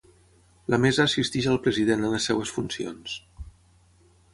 La 0.73 0.79
Mesa 0.85 1.03
assisteix 1.09 1.49
al 1.53 1.61
President 1.67 2.03
en 2.09 2.17
les 2.17 2.29
seves 2.31 2.59
funcions. 2.59 3.23